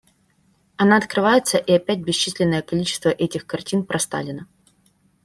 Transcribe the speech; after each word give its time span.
Она 0.77 0.97
открывается 0.97 1.59
и 1.59 1.73
опять 1.73 1.99
бесчисленное 1.99 2.63
количество 2.63 3.09
этих 3.09 3.45
картин 3.45 3.85
про 3.85 3.99
Сталина. 3.99 4.47